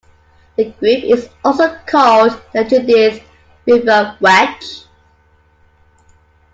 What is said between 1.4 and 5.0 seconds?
also called the Judith River Wedge.